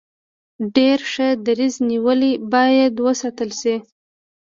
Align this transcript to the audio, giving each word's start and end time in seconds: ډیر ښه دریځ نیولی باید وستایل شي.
ډیر 0.75 0.97
ښه 1.11 1.27
دریځ 1.45 1.75
نیولی 1.89 2.33
باید 2.53 2.93
وستایل 3.05 3.51
شي. 3.61 3.75